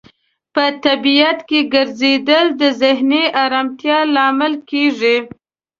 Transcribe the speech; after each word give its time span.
په 0.53 0.63
طبیعت 0.85 1.39
کې 1.49 1.59
ګرځیدل 1.73 2.45
د 2.61 2.63
ذهني 2.81 3.23
آرامتیا 3.43 3.99
لامل 4.15 4.53
کیږي. 4.69 5.17